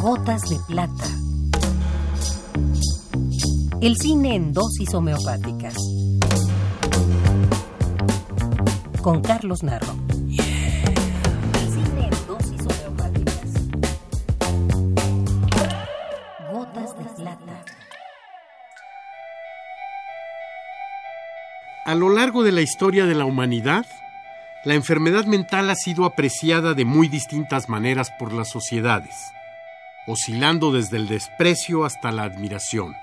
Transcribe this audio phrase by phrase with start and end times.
[0.00, 1.04] Gotas de plata.
[3.80, 5.74] El cine en dosis homeopáticas.
[9.02, 9.94] Con Carlos Narro.
[10.28, 13.50] El cine en dosis homeopáticas.
[16.52, 17.64] Gotas de plata.
[21.86, 23.86] A lo largo de la historia de la humanidad,
[24.64, 29.32] la enfermedad mental ha sido apreciada de muy distintas maneras por las sociedades,
[30.06, 32.94] oscilando desde el desprecio hasta la admiración,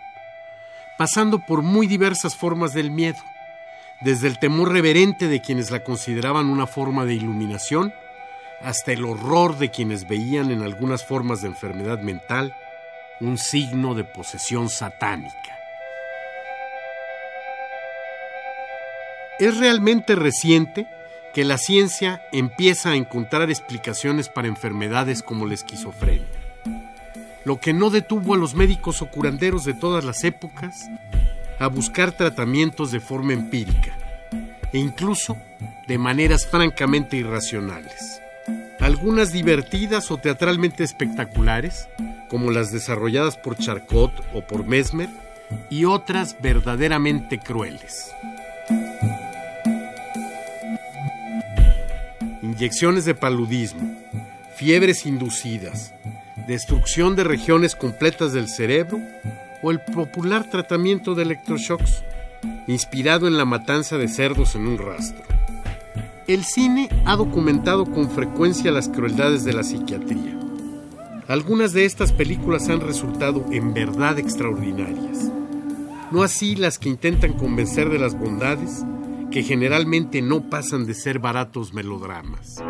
[0.98, 3.20] pasando por muy diversas formas del miedo,
[4.02, 7.94] desde el temor reverente de quienes la consideraban una forma de iluminación,
[8.64, 12.56] hasta el horror de quienes veían en algunas formas de enfermedad mental
[13.20, 15.60] un signo de posesión satánica.
[19.40, 20.88] Es realmente reciente
[21.34, 26.28] que la ciencia empieza a encontrar explicaciones para enfermedades como la esquizofrenia.
[27.46, 30.90] Lo que no detuvo a los médicos o curanderos de todas las épocas
[31.60, 33.98] a buscar tratamientos de forma empírica
[34.74, 35.38] e incluso
[35.88, 38.22] de maneras francamente irracionales.
[38.80, 41.88] Algunas divertidas o teatralmente espectaculares,
[42.30, 45.10] como las desarrolladas por Charcot o por Mesmer,
[45.70, 48.12] y otras verdaderamente crueles.
[52.62, 53.98] Inyecciones de paludismo,
[54.56, 55.96] fiebres inducidas,
[56.48, 59.00] destrucción de regiones completas del cerebro
[59.64, 62.04] o el popular tratamiento de electroshocks,
[62.68, 65.24] inspirado en la matanza de cerdos en un rastro.
[66.28, 70.38] El cine ha documentado con frecuencia las crueldades de la psiquiatría.
[71.28, 75.32] Algunas de estas películas han resultado en verdad extraordinarias.
[76.12, 78.84] No así las que intentan convencer de las bondades
[79.32, 82.62] que generalmente no pasan de ser baratos melodramas.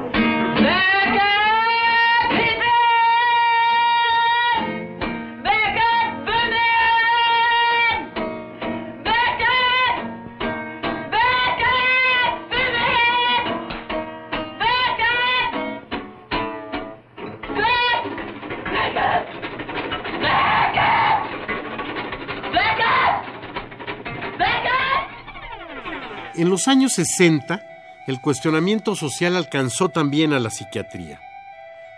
[26.42, 27.62] En los años 60,
[28.08, 31.22] el cuestionamiento social alcanzó también a la psiquiatría,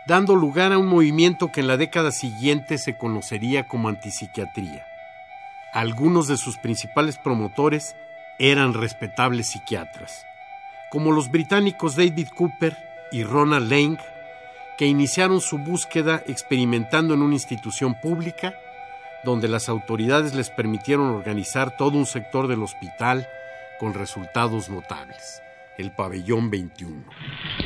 [0.06, 4.86] dando lugar a un movimiento que en la década siguiente se conocería como antipsiquiatría.
[5.72, 7.96] Algunos de sus principales promotores
[8.38, 10.26] eran respetables psiquiatras,
[10.92, 12.76] como los británicos David Cooper
[13.14, 13.98] y Ronald Lang,
[14.78, 18.54] que iniciaron su búsqueda experimentando en una institución pública
[19.24, 23.26] donde las autoridades les permitieron organizar todo un sector del hospital
[23.84, 25.42] con resultados notables.
[25.78, 27.04] El pabellón 21.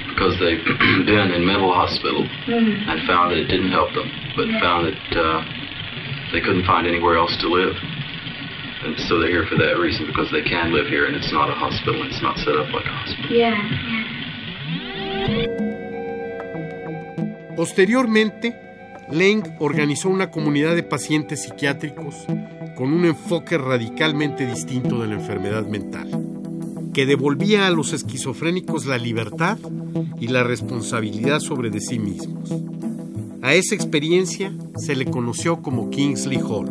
[0.10, 0.64] Because they've
[1.06, 5.46] been in mental hospital and found that it didn't help them, but found that uh,
[6.32, 7.76] they couldn't find anywhere else to live.
[8.84, 11.52] And so they're here for that reason because they can live here and it's not
[11.52, 13.30] a hospital and it's not set up like a hospital.
[13.30, 13.54] Yeah.
[17.56, 18.67] Posteriormente,
[19.12, 22.16] Leng organizó una comunidad de pacientes psiquiátricos
[22.76, 26.10] con un enfoque radicalmente distinto de la enfermedad mental,
[26.94, 29.58] que devolvía a los esquizofrénicos la libertad
[30.20, 32.54] y la responsabilidad sobre de sí mismos.
[33.42, 36.70] A esa experiencia se le conoció como Kingsley Hall.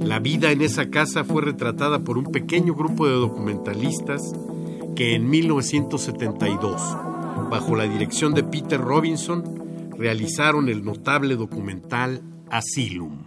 [0.00, 4.34] La vida en esa casa fue retratada por un pequeño grupo de documentalistas
[4.96, 6.82] que en 1972,
[7.50, 9.65] bajo la dirección de Peter Robinson,
[9.98, 12.20] realizaron el notable documental
[12.50, 13.24] Asylum.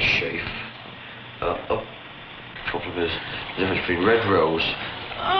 [0.00, 0.42] Shafe.
[1.40, 1.84] Uh, up.
[2.70, 3.10] Couple of is
[3.56, 4.74] the difference between Red Rose,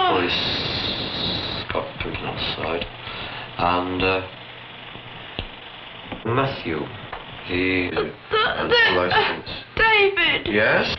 [0.09, 0.41] police
[1.73, 2.87] got prison outside,
[3.59, 4.27] and uh,
[6.25, 6.79] Matthew.
[7.49, 8.13] He the,
[8.97, 9.51] license.
[9.77, 10.47] David.
[10.47, 10.97] Yes.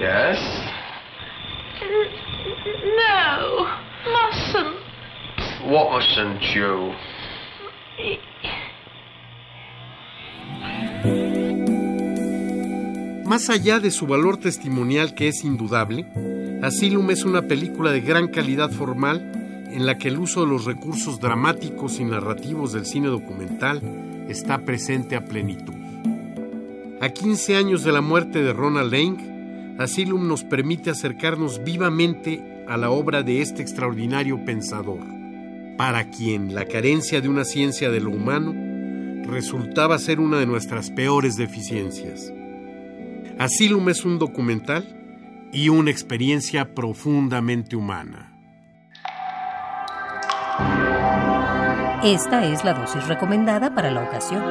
[0.00, 0.83] Yes.
[2.96, 3.66] No.
[4.12, 4.76] Mustn't.
[5.66, 6.92] What mustn't you?
[13.24, 16.06] Más allá de su valor testimonial que es indudable,
[16.62, 19.32] Asylum es una película de gran calidad formal
[19.72, 23.82] en la que el uso de los recursos dramáticos y narrativos del cine documental
[24.28, 25.74] está presente a plenitud.
[27.00, 29.33] A 15 años de la muerte de Ronald Lang,
[29.78, 35.00] Asylum nos permite acercarnos vivamente a la obra de este extraordinario pensador,
[35.76, 38.54] para quien la carencia de una ciencia de lo humano
[39.24, 42.32] resultaba ser una de nuestras peores deficiencias.
[43.38, 48.30] Asylum es un documental y una experiencia profundamente humana.
[52.04, 54.42] Esta es la dosis recomendada para la ocasión.